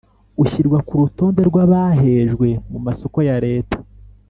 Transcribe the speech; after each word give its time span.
ushyirwa 0.43 0.77
kurutonde 0.87 1.41
rw’ 1.49 1.55
abahejwe 1.65 2.47
mu 2.71 2.79
masoko 2.85 3.17
ya 3.27 3.37
Leta 3.45 3.77